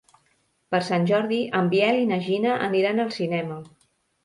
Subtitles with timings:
[0.75, 3.63] Per Sant Jordi en Biel i na Gina aniran al cinema.